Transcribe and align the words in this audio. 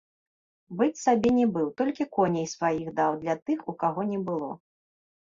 Быць 0.77 1.01
сабе 1.01 1.29
не 1.39 1.43
быў, 1.57 1.67
толькі 1.81 2.07
коней 2.17 2.47
сваіх 2.53 2.87
даў 3.01 3.19
для 3.25 3.35
тых, 3.49 3.59
у 3.75 3.75
каго 3.85 4.01
не 4.13 4.19
было. 4.31 4.49